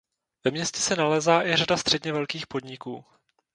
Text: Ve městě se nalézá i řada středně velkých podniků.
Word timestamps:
Ve 0.45 0.51
městě 0.51 0.79
se 0.81 0.95
nalézá 0.95 1.43
i 1.43 1.55
řada 1.55 1.77
středně 1.77 2.13
velkých 2.13 2.47
podniků. 2.47 3.05